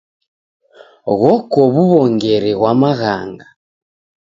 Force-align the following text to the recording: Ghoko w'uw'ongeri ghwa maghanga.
Ghoko 1.19 1.59
w'uw'ongeri 1.73 2.51
ghwa 2.57 2.71
maghanga. 2.81 3.45